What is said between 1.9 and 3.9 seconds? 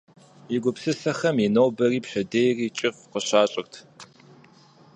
пщэдейри кӏыфӏ къыщащӏырт.